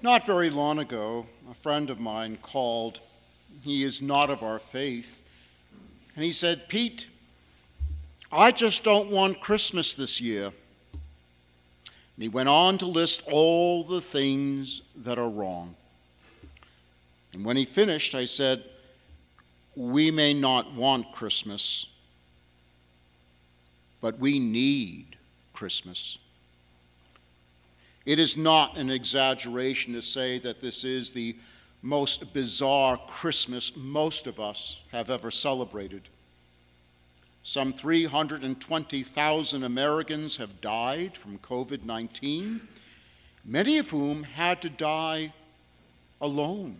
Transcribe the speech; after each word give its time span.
Not 0.00 0.24
very 0.24 0.48
long 0.48 0.78
ago, 0.78 1.26
a 1.50 1.54
friend 1.54 1.90
of 1.90 1.98
mine 1.98 2.38
called. 2.40 3.00
He 3.62 3.82
is 3.82 4.00
not 4.00 4.30
of 4.30 4.44
our 4.44 4.60
faith. 4.60 5.22
And 6.14 6.24
he 6.24 6.32
said, 6.32 6.68
Pete, 6.68 7.08
I 8.30 8.52
just 8.52 8.84
don't 8.84 9.10
want 9.10 9.40
Christmas 9.40 9.96
this 9.96 10.20
year. 10.20 10.52
And 10.94 12.22
he 12.22 12.28
went 12.28 12.48
on 12.48 12.78
to 12.78 12.86
list 12.86 13.22
all 13.26 13.82
the 13.82 14.00
things 14.00 14.82
that 14.96 15.18
are 15.18 15.28
wrong. 15.28 15.74
And 17.32 17.44
when 17.44 17.56
he 17.56 17.64
finished, 17.64 18.14
I 18.14 18.24
said, 18.24 18.64
We 19.74 20.12
may 20.12 20.32
not 20.32 20.74
want 20.74 21.12
Christmas, 21.12 21.86
but 24.00 24.18
we 24.20 24.38
need 24.38 25.16
Christmas. 25.52 26.18
It 28.08 28.18
is 28.18 28.38
not 28.38 28.78
an 28.78 28.88
exaggeration 28.88 29.92
to 29.92 30.00
say 30.00 30.38
that 30.38 30.62
this 30.62 30.82
is 30.82 31.10
the 31.10 31.36
most 31.82 32.32
bizarre 32.32 32.98
Christmas 33.06 33.76
most 33.76 34.26
of 34.26 34.40
us 34.40 34.80
have 34.92 35.10
ever 35.10 35.30
celebrated. 35.30 36.08
Some 37.42 37.70
320,000 37.70 39.62
Americans 39.62 40.38
have 40.38 40.62
died 40.62 41.18
from 41.18 41.36
COVID 41.40 41.84
19, 41.84 42.66
many 43.44 43.76
of 43.76 43.90
whom 43.90 44.22
had 44.22 44.62
to 44.62 44.70
die 44.70 45.34
alone, 46.18 46.78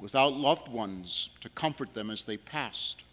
without 0.00 0.32
loved 0.32 0.66
ones 0.66 1.28
to 1.42 1.48
comfort 1.50 1.94
them 1.94 2.10
as 2.10 2.24
they 2.24 2.36
passed. 2.36 3.04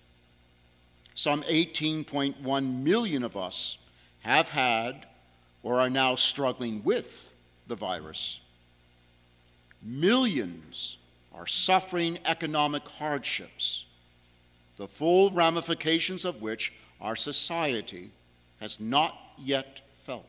Some 1.14 1.44
18.1 1.44 2.82
million 2.82 3.24
of 3.24 3.38
us 3.38 3.78
have 4.22 4.48
had 4.48 5.06
or 5.64 5.82
are 5.82 5.90
now 5.90 6.16
struggling 6.16 6.82
with 6.84 7.34
the 7.68 7.76
virus. 7.76 8.40
Millions 9.82 10.98
are 11.34 11.48
suffering 11.48 12.18
economic 12.26 12.88
hardships 12.88 13.86
the 14.78 14.88
full 14.88 15.32
ramifications 15.32 16.24
of 16.24 16.42
which 16.42 16.72
our 17.02 17.16
society 17.16 18.12
has 18.60 18.80
not 18.80 19.16
yet 19.38 19.82
felt. 20.06 20.26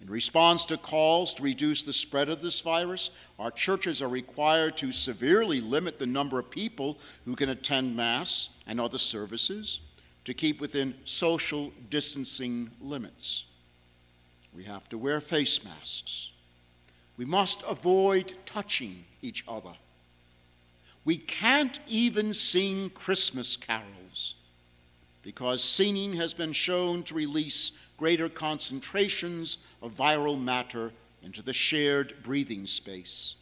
In 0.00 0.10
response 0.10 0.66
to 0.66 0.76
calls 0.76 1.32
to 1.34 1.42
reduce 1.42 1.82
the 1.82 1.92
spread 1.92 2.28
of 2.28 2.42
this 2.42 2.60
virus, 2.60 3.10
our 3.38 3.50
churches 3.50 4.02
are 4.02 4.08
required 4.08 4.76
to 4.76 4.92
severely 4.92 5.62
limit 5.62 5.98
the 5.98 6.06
number 6.06 6.38
of 6.38 6.50
people 6.50 6.98
who 7.24 7.34
can 7.34 7.48
attend 7.48 7.96
Mass 7.96 8.50
and 8.66 8.80
other 8.80 8.98
services 8.98 9.80
to 10.26 10.34
keep 10.34 10.60
within 10.60 10.94
social 11.04 11.72
distancing 11.88 12.70
limits. 12.82 13.44
We 14.54 14.64
have 14.64 14.88
to 14.90 14.98
wear 14.98 15.20
face 15.20 15.64
masks. 15.64 16.30
We 17.16 17.24
must 17.24 17.62
avoid 17.66 18.34
touching 18.46 19.04
each 19.22 19.44
other. 19.48 19.72
We 21.04 21.16
can't 21.16 21.78
even 21.86 22.32
sing 22.32 22.90
Christmas 22.90 23.56
carols 23.56 24.34
because 25.22 25.62
singing 25.62 26.14
has 26.14 26.34
been 26.34 26.52
shown 26.52 27.02
to 27.04 27.14
release 27.14 27.72
greater 27.96 28.28
concentrations 28.28 29.58
of 29.82 29.94
viral 29.94 30.40
matter 30.40 30.92
into 31.22 31.42
the 31.42 31.52
shared 31.52 32.14
breathing 32.22 32.66
space. 32.66 33.36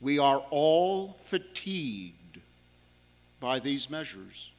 We 0.00 0.18
are 0.18 0.44
all 0.50 1.16
fatigued 1.24 2.40
by 3.40 3.58
these 3.58 3.88
measures. 3.90 4.50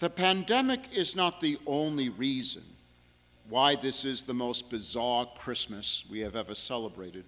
The 0.00 0.08
pandemic 0.08 0.80
is 0.94 1.14
not 1.14 1.42
the 1.42 1.58
only 1.66 2.08
reason 2.08 2.62
why 3.50 3.76
this 3.76 4.06
is 4.06 4.22
the 4.22 4.32
most 4.32 4.70
bizarre 4.70 5.28
Christmas 5.36 6.04
we 6.10 6.20
have 6.20 6.34
ever 6.34 6.54
celebrated. 6.54 7.24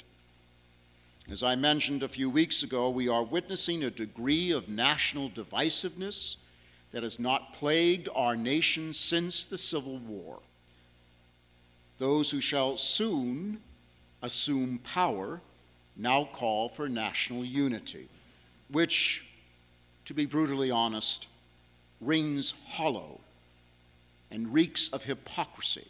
As 1.30 1.42
I 1.42 1.54
mentioned 1.54 2.02
a 2.02 2.08
few 2.08 2.30
weeks 2.30 2.62
ago, 2.62 2.88
we 2.88 3.08
are 3.08 3.22
witnessing 3.22 3.84
a 3.84 3.90
degree 3.90 4.52
of 4.52 4.70
national 4.70 5.28
divisiveness 5.28 6.36
that 6.92 7.02
has 7.02 7.20
not 7.20 7.52
plagued 7.52 8.08
our 8.14 8.36
nation 8.36 8.94
since 8.94 9.44
the 9.44 9.58
Civil 9.58 9.98
War. 9.98 10.38
Those 11.98 12.30
who 12.30 12.40
shall 12.40 12.78
soon 12.78 13.60
assume 14.22 14.78
power 14.78 15.42
now 15.94 16.24
call 16.32 16.70
for 16.70 16.88
national 16.88 17.44
unity, 17.44 18.08
which, 18.70 19.26
to 20.06 20.14
be 20.14 20.24
brutally 20.24 20.70
honest, 20.70 21.26
rings 22.02 22.52
hollow 22.66 23.20
and 24.30 24.52
reeks 24.52 24.88
of 24.88 25.04
hypocrisy, 25.04 25.86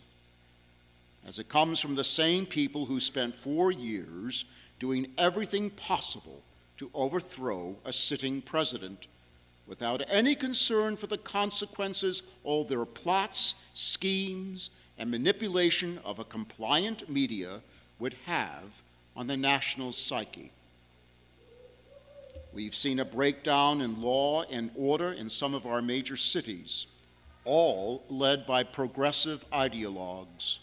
as 1.26 1.38
it 1.38 1.48
comes 1.48 1.80
from 1.80 1.94
the 1.94 2.04
same 2.04 2.44
people 2.44 2.86
who 2.86 3.00
spent 3.00 3.34
four 3.34 3.72
years 3.72 4.44
doing 4.78 5.06
everything 5.16 5.70
possible 5.70 6.42
to 6.76 6.90
overthrow 6.94 7.76
a 7.84 7.92
sitting 7.92 8.42
president 8.42 9.06
without 9.66 10.02
any 10.08 10.34
concern 10.34 10.96
for 10.96 11.06
the 11.06 11.18
consequences 11.18 12.22
all 12.42 12.64
their 12.64 12.84
plots, 12.84 13.54
schemes, 13.74 14.70
and 14.98 15.10
manipulation 15.10 15.98
of 16.04 16.18
a 16.18 16.24
compliant 16.24 17.08
media 17.08 17.60
would 17.98 18.14
have 18.26 18.82
on 19.16 19.26
the 19.26 19.36
national 19.36 19.92
psyche. 19.92 20.50
We've 22.52 22.74
seen 22.74 23.00
a 23.00 23.04
breakdown 23.04 23.80
in 23.80 24.02
law 24.02 24.42
and 24.42 24.70
order 24.76 25.12
in 25.12 25.30
some 25.30 25.54
of 25.54 25.66
our 25.66 25.80
major 25.80 26.16
cities, 26.18 26.86
all 27.44 28.04
led 28.10 28.46
by 28.46 28.62
progressive 28.62 29.44
ideologues 29.50 30.58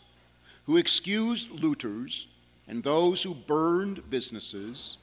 who 0.65 0.77
excused 0.77 1.49
looters 1.49 2.27
and 2.67 2.83
those 2.83 3.23
who 3.23 3.33
burned 3.33 4.07
businesses 4.11 4.97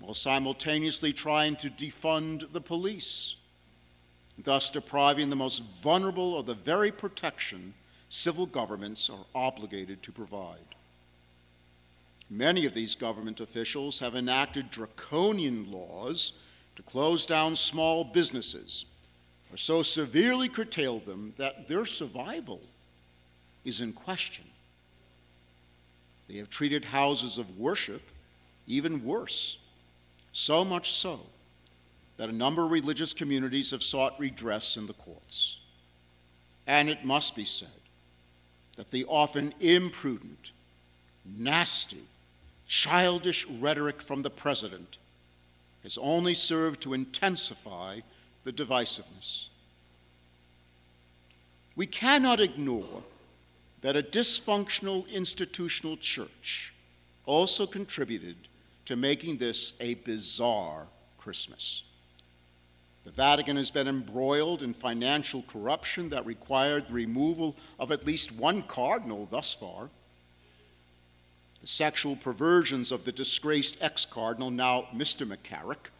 while 0.00 0.14
simultaneously 0.14 1.12
trying 1.12 1.54
to 1.56 1.70
defund 1.70 2.52
the 2.52 2.60
police, 2.60 3.36
thus 4.36 4.70
depriving 4.70 5.30
the 5.30 5.36
most 5.36 5.62
vulnerable 5.82 6.36
of 6.36 6.46
the 6.46 6.54
very 6.54 6.90
protection 6.90 7.74
civil 8.08 8.46
governments 8.46 9.08
are 9.08 9.24
obligated 9.34 10.02
to 10.02 10.10
provide. 10.10 10.74
Many 12.30 12.66
of 12.66 12.74
these 12.74 12.94
government 12.94 13.40
officials 13.40 13.98
have 14.00 14.14
enacted 14.14 14.70
draconian 14.70 15.70
laws 15.72 16.32
to 16.76 16.82
close 16.82 17.24
down 17.24 17.56
small 17.56 18.04
businesses 18.04 18.84
or 19.50 19.56
so 19.56 19.82
severely 19.82 20.48
curtailed 20.48 21.06
them 21.06 21.32
that 21.38 21.68
their 21.68 21.86
survival 21.86 22.60
is 23.64 23.80
in 23.80 23.92
question. 23.92 24.44
They 26.28 26.36
have 26.36 26.50
treated 26.50 26.84
houses 26.84 27.38
of 27.38 27.58
worship 27.58 28.02
even 28.66 29.02
worse, 29.02 29.56
so 30.32 30.64
much 30.64 30.92
so 30.92 31.20
that 32.18 32.28
a 32.28 32.32
number 32.32 32.64
of 32.64 32.70
religious 32.70 33.14
communities 33.14 33.70
have 33.70 33.82
sought 33.82 34.18
redress 34.20 34.76
in 34.76 34.86
the 34.86 34.92
courts. 34.92 35.58
And 36.66 36.90
it 36.90 37.04
must 37.04 37.34
be 37.34 37.46
said 37.46 37.68
that 38.76 38.90
the 38.90 39.06
often 39.06 39.54
imprudent, 39.60 40.52
nasty, 41.24 42.02
childish 42.68 43.46
rhetoric 43.46 44.00
from 44.00 44.22
the 44.22 44.30
president 44.30 44.98
has 45.82 45.98
only 45.98 46.34
served 46.34 46.80
to 46.82 46.94
intensify 46.94 47.98
the 48.44 48.52
divisiveness. 48.52 49.46
We 51.74 51.86
cannot 51.86 52.40
ignore 52.40 53.02
that 53.80 53.96
a 53.96 54.02
dysfunctional 54.02 55.08
institutional 55.08 55.96
church 55.96 56.74
also 57.24 57.66
contributed 57.66 58.36
to 58.84 58.96
making 58.96 59.38
this 59.38 59.72
a 59.80 59.94
bizarre 59.94 60.86
Christmas. 61.18 61.84
The 63.04 63.10
Vatican 63.12 63.56
has 63.56 63.70
been 63.70 63.88
embroiled 63.88 64.62
in 64.62 64.74
financial 64.74 65.42
corruption 65.42 66.10
that 66.10 66.26
required 66.26 66.88
the 66.88 66.94
removal 66.94 67.56
of 67.78 67.92
at 67.92 68.06
least 68.06 68.32
one 68.32 68.62
cardinal 68.62 69.26
thus 69.26 69.54
far. 69.54 69.88
The 71.60 71.66
sexual 71.66 72.16
perversions 72.16 72.92
of 72.92 73.04
the 73.04 73.12
disgraced 73.12 73.76
ex 73.80 74.04
cardinal, 74.04 74.50
now 74.50 74.86
Mr. 74.94 75.26
McCarrick, 75.26 75.90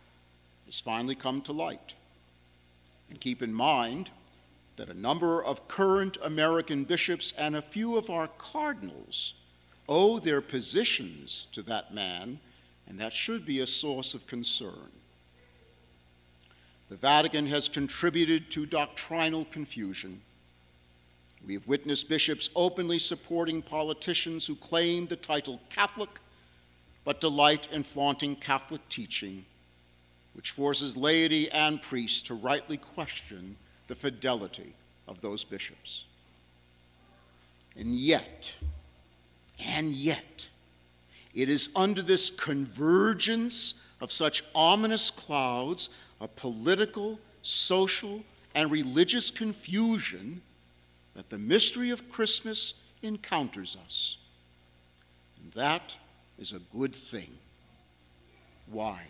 has 0.67 0.81
finally 0.81 1.15
come 1.15 1.41
to 1.43 1.53
light. 1.53 1.95
And 3.11 3.21
keep 3.21 3.43
in 3.43 3.53
mind, 3.53 4.11
that 4.79 4.89
a 4.89 4.95
number 4.95 5.43
of 5.43 5.67
current 5.67 6.17
American 6.23 6.85
bishops 6.85 7.35
and 7.37 7.57
a 7.57 7.63
few 7.63 7.97
of 7.97 8.11
our 8.11 8.29
cardinals 8.39 9.35
owe 9.89 10.21
their 10.21 10.41
positions 10.41 11.49
to 11.53 11.63
that 11.63 11.93
man, 11.93 12.39
and 12.87 12.99
that 13.01 13.13
should 13.13 13.45
be 13.45 13.61
a 13.61 13.67
source 13.67 14.15
of 14.15 14.27
concern. 14.27 14.93
The 16.89 16.97
Vatican 16.97 17.47
has 17.49 17.69
contributed 17.69 18.51
to 18.53 18.67
doctrinal 18.67 19.45
confusion. 19.47 20.23
We 21.47 21.55
have 21.55 21.67
witnessed 21.67 22.09
bishops 22.09 22.51
openly 22.55 22.99
supporting 22.99 23.63
politicians 23.63 24.47
who 24.47 24.55
claim 24.57 25.07
the 25.07 25.17
title 25.17 25.61
Catholic 25.71 26.11
but 27.05 27.21
delight 27.21 27.69
in 27.73 27.83
flaunting 27.83 28.37
Catholic 28.37 28.87
teaching, 28.89 29.45
which 30.35 30.51
forces 30.51 30.97
laity 30.97 31.51
and 31.51 31.81
priests 31.81 32.23
to 32.23 32.35
rightly 32.35 32.77
question 32.77 33.57
the 33.87 33.95
fidelity 33.95 34.75
of 35.07 35.21
those 35.21 35.45
bishops. 35.45 36.05
And 37.77 37.95
yet, 37.95 38.55
And 39.59 39.93
yet, 39.93 40.49
it 41.35 41.49
is 41.49 41.69
under 41.75 42.03
this 42.03 42.31
convergence 42.31 43.75
of 44.01 44.13
such 44.13 44.45
ominous 44.55 45.11
clouds 45.11 45.89
of 46.21 46.35
political, 46.37 47.19
social, 47.43 48.23
and 48.55 48.71
religious 48.71 49.31
confusion 49.31 50.43
that 51.19 51.31
the 51.31 51.39
mystery 51.39 51.91
of 51.91 52.09
Christmas 52.13 52.75
encounters 53.03 53.77
us. 53.85 54.19
And 55.43 55.53
that 55.55 55.97
is 56.39 56.53
a 56.53 56.61
good 56.73 56.95
thing. 56.95 57.33
Why? 58.71 59.01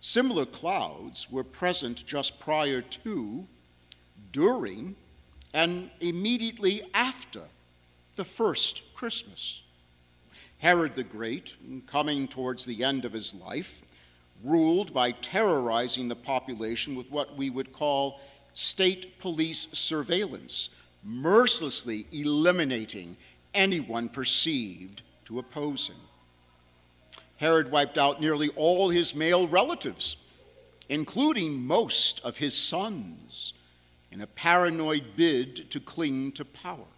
Similar 0.00 0.46
clouds 0.46 1.30
were 1.30 1.44
present 1.44 2.06
just 2.06 2.40
prior 2.40 2.80
to, 2.80 3.44
during, 4.32 4.96
and 5.52 5.90
immediately 6.00 6.82
after 6.94 7.42
the 8.16 8.24
first 8.24 8.80
Christmas. 8.94 9.60
Herod 10.60 10.94
the 10.94 11.04
Great, 11.04 11.56
coming 11.86 12.26
towards 12.26 12.64
the 12.64 12.84
end 12.84 13.04
of 13.04 13.12
his 13.12 13.34
life, 13.34 13.82
ruled 14.42 14.94
by 14.94 15.10
terrorizing 15.10 16.08
the 16.08 16.16
population 16.16 16.96
with 16.96 17.10
what 17.10 17.36
we 17.36 17.50
would 17.50 17.74
call 17.74 18.18
state 18.58 19.20
police 19.20 19.68
surveillance, 19.70 20.68
mercilessly 21.04 22.08
eliminating 22.10 23.16
anyone 23.54 24.08
perceived 24.08 25.00
to 25.24 25.38
oppose 25.38 25.86
him. 25.86 25.96
Herod 27.36 27.70
wiped 27.70 27.98
out 27.98 28.20
nearly 28.20 28.48
all 28.56 28.90
his 28.90 29.14
male 29.14 29.46
relatives, 29.46 30.16
including 30.88 31.64
most 31.64 32.20
of 32.24 32.38
his 32.38 32.52
sons, 32.52 33.52
in 34.10 34.22
a 34.22 34.26
paranoid 34.26 35.04
bid 35.14 35.70
to 35.70 35.78
cling 35.78 36.32
to 36.32 36.44
power. 36.44 36.88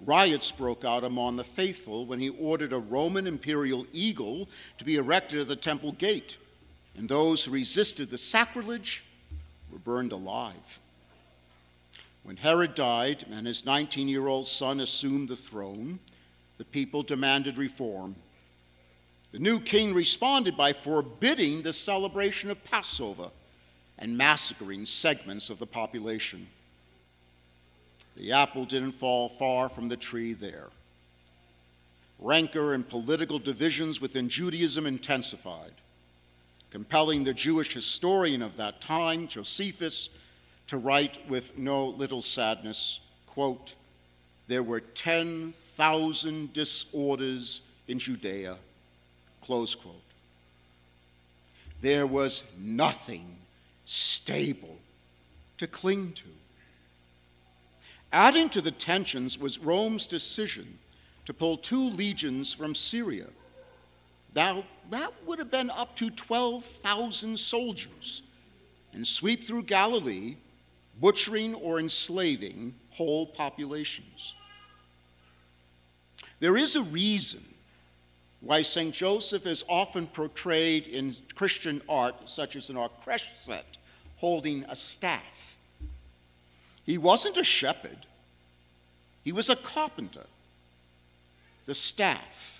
Riots 0.00 0.50
broke 0.50 0.84
out 0.84 1.02
among 1.02 1.36
the 1.36 1.44
faithful 1.44 2.04
when 2.04 2.20
he 2.20 2.28
ordered 2.28 2.74
a 2.74 2.78
Roman 2.78 3.26
imperial 3.26 3.86
eagle 3.90 4.50
to 4.76 4.84
be 4.84 4.96
erected 4.96 5.40
at 5.40 5.48
the 5.48 5.56
temple 5.56 5.92
gate, 5.92 6.36
and 6.94 7.08
those 7.08 7.46
who 7.46 7.52
resisted 7.52 8.10
the 8.10 8.18
sacrilege 8.18 9.02
were 9.76 9.80
burned 9.80 10.12
alive. 10.12 10.80
When 12.22 12.38
Herod 12.38 12.74
died 12.74 13.26
and 13.30 13.46
his 13.46 13.66
19 13.66 14.08
year 14.08 14.26
old 14.26 14.46
son 14.46 14.80
assumed 14.80 15.28
the 15.28 15.36
throne, 15.36 15.98
the 16.56 16.64
people 16.64 17.02
demanded 17.02 17.58
reform. 17.58 18.16
The 19.32 19.38
new 19.38 19.60
king 19.60 19.92
responded 19.92 20.56
by 20.56 20.72
forbidding 20.72 21.60
the 21.60 21.74
celebration 21.74 22.50
of 22.50 22.64
Passover 22.64 23.28
and 23.98 24.16
massacring 24.16 24.86
segments 24.86 25.50
of 25.50 25.58
the 25.58 25.66
population. 25.66 26.46
The 28.16 28.32
apple 28.32 28.64
didn't 28.64 28.92
fall 28.92 29.28
far 29.28 29.68
from 29.68 29.90
the 29.90 29.96
tree 29.96 30.32
there. 30.32 30.68
Rancor 32.18 32.72
and 32.72 32.88
political 32.88 33.38
divisions 33.38 34.00
within 34.00 34.30
Judaism 34.30 34.86
intensified, 34.86 35.72
compelling 36.70 37.24
the 37.24 37.34
Jewish 37.34 37.72
historian 37.72 38.42
of 38.42 38.56
that 38.56 38.80
time, 38.80 39.28
Josephus, 39.28 40.08
to 40.66 40.78
write 40.78 41.18
with 41.28 41.56
no 41.56 41.86
little 41.86 42.22
sadness, 42.22 43.00
quote, 43.26 43.74
there 44.48 44.62
were 44.62 44.80
10,000 44.80 46.52
disorders 46.52 47.60
in 47.88 47.98
Judea, 47.98 48.56
close 49.42 49.74
quote. 49.74 49.94
There 51.80 52.06
was 52.06 52.44
nothing 52.58 53.36
stable 53.84 54.78
to 55.58 55.66
cling 55.66 56.12
to. 56.12 56.24
Adding 58.12 58.48
to 58.50 58.60
the 58.60 58.70
tensions 58.70 59.38
was 59.38 59.58
Rome's 59.58 60.06
decision 60.06 60.78
to 61.24 61.34
pull 61.34 61.56
two 61.56 61.90
legions 61.90 62.54
from 62.54 62.74
Syria. 62.74 63.26
Now, 64.34 64.64
that 64.90 65.12
would 65.26 65.38
have 65.38 65.50
been 65.50 65.70
up 65.70 65.96
to 65.96 66.10
12,000 66.10 67.38
soldiers 67.38 68.22
and 68.92 69.06
sweep 69.06 69.44
through 69.44 69.64
Galilee, 69.64 70.36
butchering 71.00 71.54
or 71.54 71.78
enslaving 71.78 72.74
whole 72.90 73.26
populations. 73.26 74.34
There 76.40 76.56
is 76.56 76.76
a 76.76 76.82
reason 76.82 77.44
why 78.40 78.62
St. 78.62 78.94
Joseph 78.94 79.46
is 79.46 79.64
often 79.68 80.06
portrayed 80.06 80.86
in 80.86 81.16
Christian 81.34 81.82
art, 81.88 82.14
such 82.26 82.56
as 82.56 82.70
in 82.70 82.76
our 82.76 82.90
creche 83.04 83.28
set, 83.42 83.78
holding 84.16 84.64
a 84.68 84.76
staff. 84.76 85.56
He 86.84 86.98
wasn't 86.98 87.36
a 87.36 87.44
shepherd, 87.44 88.06
he 89.24 89.32
was 89.32 89.50
a 89.50 89.56
carpenter. 89.56 90.26
The 91.66 91.74
staff 91.74 92.55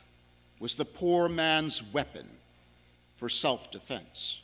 was 0.59 0.75
the 0.75 0.85
poor 0.85 1.29
man's 1.29 1.83
weapon 1.93 2.27
for 3.17 3.29
self 3.29 3.71
defense. 3.71 4.41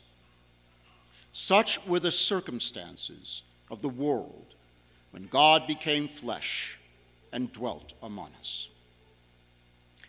Such 1.31 1.83
were 1.87 1.99
the 1.99 2.11
circumstances 2.11 3.41
of 3.71 3.81
the 3.81 3.89
world 3.89 4.55
when 5.11 5.27
God 5.27 5.67
became 5.67 6.07
flesh 6.07 6.77
and 7.31 7.51
dwelt 7.51 7.93
among 8.03 8.29
us. 8.39 8.69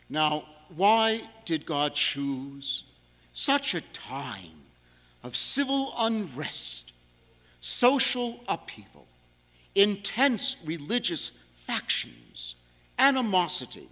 Now, 0.08 0.44
why 0.74 1.22
did 1.44 1.64
God 1.64 1.94
choose 1.94 2.84
such 3.32 3.74
a 3.74 3.80
time 3.80 4.64
of 5.22 5.36
civil 5.36 5.94
unrest, 5.96 6.92
social 7.60 8.40
upheaval, 8.46 9.06
intense 9.74 10.56
religious 10.64 11.32
factions, 11.54 12.54
animosity, 12.98 13.88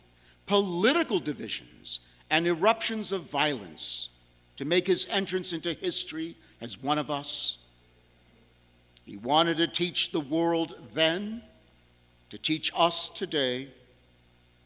political 0.46 1.20
divisions, 1.20 2.00
and 2.30 2.46
eruptions 2.46 3.12
of 3.12 3.22
violence 3.22 4.08
to 4.56 4.64
make 4.64 4.86
his 4.86 5.06
entrance 5.10 5.52
into 5.52 5.74
history 5.74 6.34
as 6.60 6.82
one 6.82 6.98
of 6.98 7.10
us. 7.10 7.58
He 9.04 9.16
wanted 9.16 9.58
to 9.58 9.66
teach 9.66 10.12
the 10.12 10.20
world 10.20 10.74
then, 10.94 11.42
to 12.30 12.38
teach 12.38 12.72
us 12.74 13.10
today, 13.10 13.68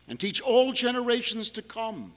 and 0.09 0.21
teach 0.21 0.41
all 0.41 0.73
generations 0.73 1.51
to 1.53 1.63
come 1.63 2.13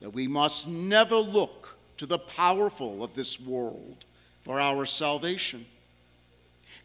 that 0.00 0.10
we 0.10 0.28
must 0.28 0.68
never 0.68 1.16
look 1.16 1.76
to 1.96 2.06
the 2.06 2.18
powerful 2.18 3.02
of 3.02 3.14
this 3.14 3.40
world 3.40 4.04
for 4.44 4.60
our 4.60 4.86
salvation 4.86 5.66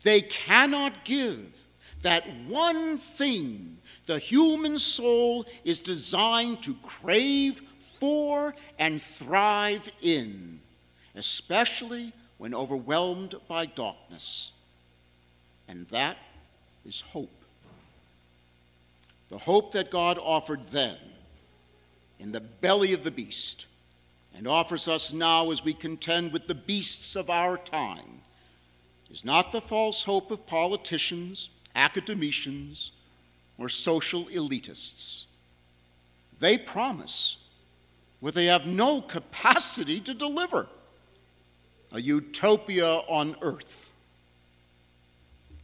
they 0.03 0.21
cannot 0.21 1.06
give 1.06 1.45
that 2.01 2.24
one 2.48 2.98
thing 2.98 3.77
the 4.06 4.19
human 4.19 4.80
soul 4.80 5.45
is 5.63 5.80
designed 5.80 6.63
to 6.63 6.75
crave 6.84 7.62
for 8.00 8.55
and 8.79 9.01
thrive 9.01 9.89
in, 10.01 10.60
especially 11.15 12.12
when 12.38 12.55
overwhelmed 12.55 13.36
by 13.48 13.65
darkness. 13.67 14.51
And 15.67 15.88
that 15.89 16.17
is 16.86 17.01
hope. 17.01 17.29
The 19.29 19.38
hope 19.38 19.72
that 19.74 19.91
God 19.91 20.17
offered 20.17 20.65
then 20.72 20.98
in 22.20 22.31
the 22.31 22.39
belly 22.39 22.93
of 22.93 23.03
the 23.03 23.12
beast 23.12 23.65
and 24.36 24.48
offers 24.48 24.88
us 24.88 25.13
now 25.13 25.51
as 25.51 25.63
we 25.63 25.74
contend 25.74 26.34
with 26.34 26.48
the 26.48 26.55
beasts 26.55 27.15
of 27.15 27.29
our 27.29 27.58
time 27.58 28.22
is 29.10 29.24
not 29.24 29.51
the 29.51 29.62
false 29.62 30.03
hope 30.03 30.31
of 30.31 30.46
politicians, 30.48 31.50
academicians, 31.75 32.91
or 33.57 33.69
social 33.69 34.25
elitists. 34.25 35.25
They 36.39 36.57
promise 36.57 37.37
what 38.19 38.33
they 38.33 38.45
have 38.45 38.65
no 38.65 39.01
capacity 39.01 39.99
to 40.01 40.13
deliver 40.13 40.67
a 41.91 42.01
utopia 42.01 42.87
on 42.87 43.35
earth. 43.41 43.93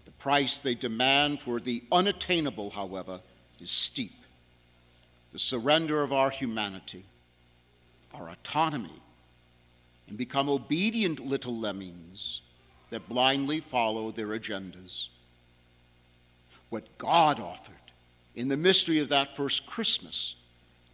The 0.05 0.11
price 0.11 0.57
they 0.57 0.75
demand 0.75 1.41
for 1.41 1.59
the 1.59 1.83
unattainable, 1.91 2.71
however, 2.71 3.21
is 3.59 3.71
steep. 3.71 4.13
The 5.31 5.39
surrender 5.39 6.03
of 6.03 6.13
our 6.13 6.29
humanity, 6.29 7.05
our 8.13 8.29
autonomy, 8.29 9.01
and 10.07 10.17
become 10.17 10.49
obedient 10.49 11.25
little 11.25 11.57
lemmings 11.57 12.41
that 12.89 13.09
blindly 13.09 13.59
follow 13.59 14.11
their 14.11 14.27
agendas. 14.27 15.07
What 16.69 16.97
God 16.97 17.39
offered 17.39 17.75
in 18.36 18.50
the 18.50 18.57
mystery 18.57 19.00
of 19.00 19.09
that 19.09 19.36
first 19.36 19.65
Christmas 19.65 20.36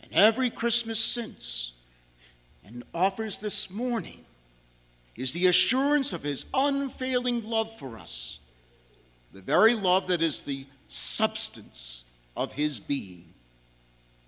and 0.02 0.12
every 0.14 0.50
Christmas 0.50 1.00
since, 1.00 1.72
and 2.64 2.84
offers 2.94 3.40
this 3.40 3.70
morning, 3.70 4.26
is 5.16 5.32
the 5.32 5.48
assurance 5.48 6.14
of 6.14 6.24
his 6.24 6.46
unfailing 6.54 7.44
love 7.44 7.78
for 7.78 7.98
us, 7.98 8.40
the 9.32 9.42
very 9.42 9.76
love 9.76 10.08
that 10.08 10.22
is 10.22 10.42
the 10.42 10.66
substance 10.88 12.04
of 12.36 12.54
his 12.54 12.80
being, 12.80 13.34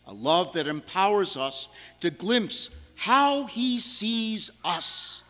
a 0.08 0.14
love 0.14 0.54
that 0.54 0.68
empowers 0.68 1.38
us 1.38 1.70
to 2.00 2.10
glimpse 2.10 2.70
how 2.96 3.46
he 3.46 3.80
sees 3.80 4.52
us 4.64 5.24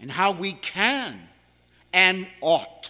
and 0.00 0.10
how 0.10 0.32
we 0.32 0.52
can 0.52 1.20
and 1.92 2.26
ought 2.40 2.81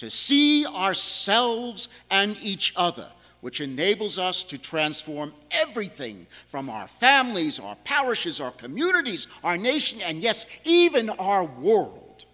to 0.00 0.10
see 0.10 0.66
ourselves 0.66 1.88
and 2.10 2.36
each 2.40 2.72
other 2.74 3.06
which 3.42 3.60
enables 3.60 4.18
us 4.18 4.44
to 4.44 4.58
transform 4.58 5.32
everything 5.50 6.26
from 6.48 6.68
our 6.68 6.88
families, 6.88 7.58
our 7.58 7.76
parishes, 7.84 8.40
our 8.40 8.50
communities, 8.50 9.26
our 9.42 9.56
nation, 9.56 10.00
and 10.02 10.22
yes, 10.22 10.46
even 10.64 11.08
our 11.10 11.44
world, 11.44 12.24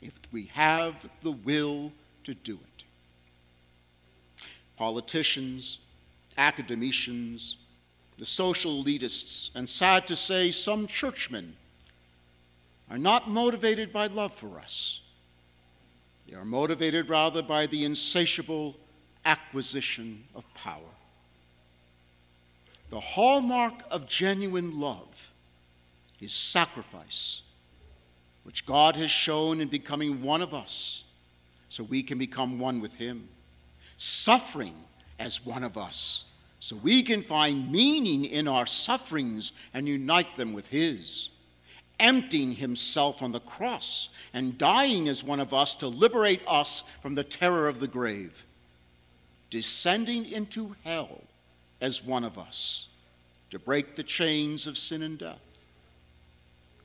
if 0.00 0.12
we 0.32 0.44
have 0.46 1.08
the 1.22 1.32
will 1.32 1.92
to 2.24 2.34
do 2.34 2.54
it. 2.54 2.84
Politicians, 4.76 5.78
academicians, 6.38 7.56
the 8.18 8.26
social 8.26 8.84
elitists, 8.84 9.50
and 9.54 9.68
sad 9.68 10.06
to 10.06 10.16
say, 10.16 10.50
some 10.50 10.86
churchmen 10.86 11.56
are 12.88 12.98
not 12.98 13.28
motivated 13.28 13.92
by 13.92 14.06
love 14.06 14.34
for 14.34 14.58
us. 14.58 15.00
They 16.30 16.36
are 16.36 16.44
motivated 16.44 17.08
rather 17.08 17.42
by 17.42 17.66
the 17.66 17.84
insatiable 17.84 18.76
acquisition 19.24 20.24
of 20.34 20.44
power. 20.54 20.94
The 22.90 23.00
hallmark 23.00 23.74
of 23.90 24.06
genuine 24.06 24.78
love 24.78 25.32
is 26.20 26.32
sacrifice, 26.32 27.42
which 28.44 28.64
God 28.64 28.96
has 28.96 29.10
shown 29.10 29.60
in 29.60 29.68
becoming 29.68 30.22
one 30.22 30.40
of 30.40 30.54
us 30.54 31.02
so 31.68 31.82
we 31.82 32.02
can 32.02 32.18
become 32.18 32.60
one 32.60 32.80
with 32.80 32.94
Him, 32.94 33.28
suffering 33.96 34.74
as 35.18 35.44
one 35.44 35.64
of 35.64 35.76
us 35.76 36.24
so 36.60 36.76
we 36.76 37.02
can 37.02 37.22
find 37.22 37.72
meaning 37.72 38.24
in 38.24 38.46
our 38.46 38.66
sufferings 38.66 39.52
and 39.74 39.88
unite 39.88 40.36
them 40.36 40.52
with 40.52 40.68
His 40.68 41.30
emptying 42.00 42.52
himself 42.52 43.22
on 43.22 43.30
the 43.30 43.40
cross 43.40 44.08
and 44.32 44.58
dying 44.58 45.08
as 45.08 45.22
one 45.22 45.38
of 45.38 45.54
us 45.54 45.76
to 45.76 45.86
liberate 45.86 46.42
us 46.48 46.82
from 47.00 47.14
the 47.14 47.22
terror 47.22 47.68
of 47.68 47.78
the 47.78 47.86
grave 47.86 48.44
descending 49.50 50.24
into 50.24 50.74
hell 50.84 51.22
as 51.80 52.04
one 52.04 52.24
of 52.24 52.38
us 52.38 52.88
to 53.50 53.58
break 53.58 53.96
the 53.96 54.02
chains 54.02 54.66
of 54.66 54.78
sin 54.78 55.02
and 55.02 55.18
death, 55.18 55.64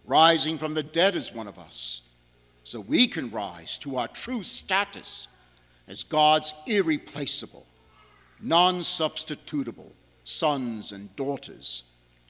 rising 0.05 0.57
from 0.57 0.73
the 0.73 0.83
dead 0.83 1.15
as 1.15 1.33
one 1.33 1.47
of 1.47 1.59
us, 1.59 2.01
so 2.63 2.79
we 2.79 3.07
can 3.07 3.29
rise 3.29 3.77
to 3.77 3.97
our 3.97 4.07
true 4.07 4.41
status 4.41 5.27
as 5.87 6.01
God's 6.01 6.53
irreplaceable, 6.65 7.65
non 8.41 8.79
substitutable 8.79 9.91
sons 10.23 10.91
and 10.91 11.15
daughters, 11.15 11.83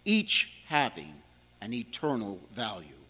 each 0.03 0.51
having 0.65 1.13
an 1.65 1.73
eternal 1.73 2.39
value, 2.53 3.01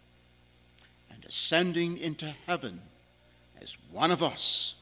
and 1.12 1.26
ascending 1.26 1.98
into 1.98 2.34
heaven 2.48 2.80
as 3.62 3.76
one 3.92 4.12
of 4.12 4.24
us 4.24 4.76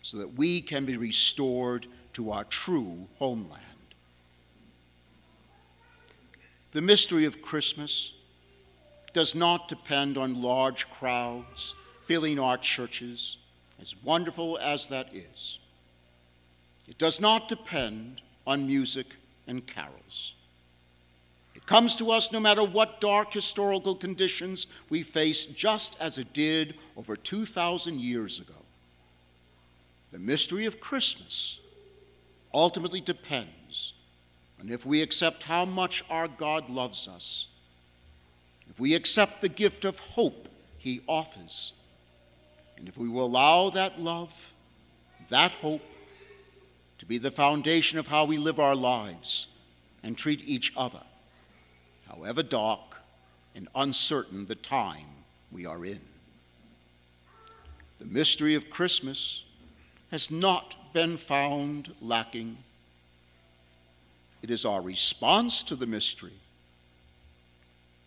so 0.00 0.16
that 0.16 0.34
we 0.34 0.60
can 0.60 0.84
be 0.84 0.96
restored 0.96 1.88
to 2.12 2.30
our 2.30 2.44
true 2.44 3.08
homeland. 3.18 3.60
The 6.70 6.80
mystery 6.80 7.24
of 7.24 7.42
Christmas 7.42 8.12
does 9.12 9.34
not 9.34 9.66
depend 9.66 10.16
on 10.16 10.40
large 10.40 10.88
crowds 10.88 11.74
filling 12.02 12.38
our 12.38 12.58
churches, 12.58 13.38
as 13.82 14.00
wonderful 14.04 14.56
as 14.58 14.86
that 14.86 15.12
is. 15.12 15.58
It 16.86 16.98
does 16.98 17.20
not 17.20 17.48
depend 17.48 18.20
on 18.46 18.68
music 18.68 19.16
and 19.48 19.66
carols. 19.66 20.34
It 21.64 21.68
comes 21.68 21.96
to 21.96 22.10
us 22.10 22.30
no 22.30 22.40
matter 22.40 22.62
what 22.62 23.00
dark 23.00 23.32
historical 23.32 23.94
conditions 23.94 24.66
we 24.90 25.02
face, 25.02 25.46
just 25.46 25.96
as 25.98 26.18
it 26.18 26.34
did 26.34 26.74
over 26.94 27.16
2,000 27.16 28.00
years 28.00 28.38
ago. 28.38 28.52
The 30.12 30.18
mystery 30.18 30.66
of 30.66 30.78
Christmas 30.78 31.58
ultimately 32.52 33.00
depends 33.00 33.94
on 34.60 34.70
if 34.70 34.84
we 34.84 35.00
accept 35.00 35.44
how 35.44 35.64
much 35.64 36.04
our 36.10 36.28
God 36.28 36.68
loves 36.68 37.08
us, 37.08 37.48
if 38.68 38.78
we 38.78 38.94
accept 38.94 39.40
the 39.40 39.48
gift 39.48 39.86
of 39.86 39.98
hope 39.98 40.48
He 40.76 41.00
offers, 41.08 41.72
and 42.76 42.88
if 42.88 42.98
we 42.98 43.08
will 43.08 43.24
allow 43.24 43.70
that 43.70 43.98
love, 43.98 44.32
that 45.30 45.52
hope, 45.52 45.82
to 46.98 47.06
be 47.06 47.16
the 47.16 47.30
foundation 47.30 47.98
of 47.98 48.08
how 48.08 48.26
we 48.26 48.36
live 48.36 48.60
our 48.60 48.76
lives 48.76 49.46
and 50.02 50.18
treat 50.18 50.42
each 50.44 50.70
other, 50.76 51.02
however 52.14 52.42
dark 52.42 52.98
and 53.54 53.68
uncertain 53.74 54.46
the 54.46 54.54
time 54.54 55.06
we 55.50 55.66
are 55.66 55.84
in. 55.84 56.00
The 57.98 58.06
mystery 58.06 58.54
of 58.54 58.70
Christmas 58.70 59.44
has 60.10 60.30
not 60.30 60.92
been 60.92 61.16
found 61.16 61.94
lacking. 62.00 62.58
It 64.42 64.50
is 64.50 64.64
our 64.64 64.80
response 64.80 65.64
to 65.64 65.76
the 65.76 65.86
mystery 65.86 66.38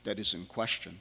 that 0.04 0.20
is 0.20 0.34
in 0.34 0.46
question. 0.46 1.00